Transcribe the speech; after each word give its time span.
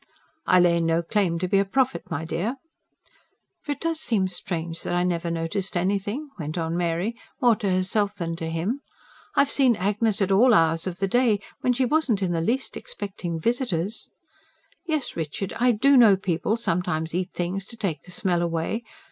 "I 0.47 0.59
lay 0.59 0.79
no 0.79 1.03
claim 1.03 1.37
to 1.37 1.47
be 1.47 1.59
a 1.59 1.63
prophet, 1.63 2.09
my 2.09 2.25
dear." 2.25 2.55
"For 3.61 3.73
it 3.73 3.79
does 3.81 3.99
seem 3.99 4.27
strange 4.27 4.81
that 4.81 4.95
I 4.95 5.03
never 5.03 5.29
noticed 5.29 5.77
anything," 5.77 6.29
went 6.39 6.57
on 6.57 6.75
Mary, 6.75 7.15
more 7.39 7.55
to 7.57 7.69
herself 7.69 8.15
than 8.15 8.35
to 8.37 8.49
him. 8.49 8.81
"I've 9.35 9.51
seen 9.51 9.75
Agnes 9.75 10.19
at 10.19 10.31
all 10.31 10.55
hours 10.55 10.87
of 10.87 10.97
the 10.97 11.07
day... 11.07 11.39
when 11.59 11.73
she 11.73 11.85
wasn't 11.85 12.23
in 12.23 12.31
the 12.31 12.41
least 12.41 12.75
expecting 12.75 13.39
visitors. 13.39 14.09
Yes, 14.87 15.15
Richard, 15.15 15.53
I 15.59 15.71
do 15.71 15.95
know 15.95 16.15
people 16.17 16.57
sometimes 16.57 17.13
eat 17.13 17.29
things 17.31 17.67
to 17.67 17.77
take 17.77 18.01
the 18.01 18.09
smell 18.09 18.41
away. 18.41 18.81